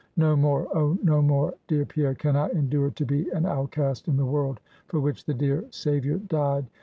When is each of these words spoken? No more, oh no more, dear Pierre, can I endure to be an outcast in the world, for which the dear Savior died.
No 0.17 0.35
more, 0.35 0.67
oh 0.75 0.97
no 1.03 1.21
more, 1.21 1.53
dear 1.67 1.85
Pierre, 1.85 2.15
can 2.15 2.35
I 2.35 2.49
endure 2.49 2.89
to 2.89 3.05
be 3.05 3.29
an 3.29 3.45
outcast 3.45 4.07
in 4.07 4.17
the 4.17 4.25
world, 4.25 4.59
for 4.87 4.99
which 4.99 5.25
the 5.25 5.33
dear 5.35 5.63
Savior 5.69 6.17
died. 6.17 6.65